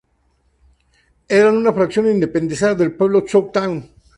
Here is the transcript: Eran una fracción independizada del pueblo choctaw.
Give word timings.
Eran 1.29 1.57
una 1.57 1.73
fracción 1.73 2.09
independizada 2.09 2.73
del 2.73 2.95
pueblo 2.95 3.21
choctaw. 3.21 3.83